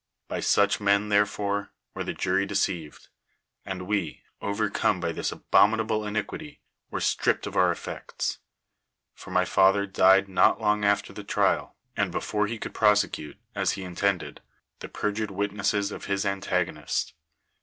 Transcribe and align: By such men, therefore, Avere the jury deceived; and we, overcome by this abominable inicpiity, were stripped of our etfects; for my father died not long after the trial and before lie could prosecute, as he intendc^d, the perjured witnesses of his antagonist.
By 0.27 0.39
such 0.39 0.79
men, 0.79 1.09
therefore, 1.09 1.73
Avere 1.95 2.05
the 2.07 2.13
jury 2.13 2.47
deceived; 2.47 3.07
and 3.67 3.83
we, 3.85 4.23
overcome 4.41 4.99
by 4.99 5.11
this 5.11 5.31
abominable 5.31 6.01
inicpiity, 6.07 6.57
were 6.89 6.99
stripped 6.99 7.45
of 7.45 7.55
our 7.55 7.71
etfects; 7.71 8.39
for 9.13 9.29
my 9.29 9.45
father 9.45 9.85
died 9.85 10.27
not 10.27 10.59
long 10.59 10.83
after 10.83 11.13
the 11.13 11.23
trial 11.23 11.75
and 11.95 12.11
before 12.11 12.47
lie 12.47 12.57
could 12.57 12.73
prosecute, 12.73 13.37
as 13.53 13.73
he 13.73 13.83
intendc^d, 13.83 14.39
the 14.79 14.89
perjured 14.89 15.29
witnesses 15.29 15.91
of 15.91 16.05
his 16.05 16.25
antagonist. 16.25 17.13